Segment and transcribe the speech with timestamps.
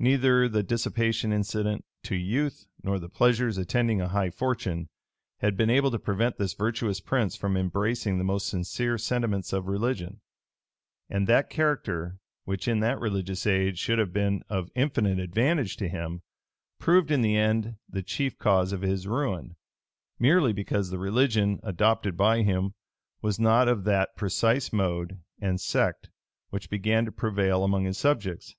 [0.00, 4.88] Neither the dissipation incident to youth, nor the pleasures attending a high fortune,
[5.38, 9.68] had been able to prevent this virtuous prince from embracing the most sincere sentiments of
[9.68, 10.20] religion:
[11.08, 15.86] and that character, which in that religious age should have been of infinite advantage to
[15.88, 16.22] him,
[16.80, 19.54] proved in the end the chief cause of his ruin;
[20.18, 22.74] merely because the religion adopted by him
[23.20, 26.10] was not of that precise mode and sect
[26.50, 28.56] which began to prevail among his subjects.